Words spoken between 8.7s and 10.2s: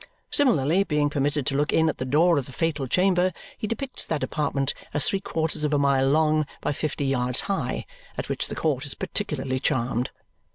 is particularly charmed.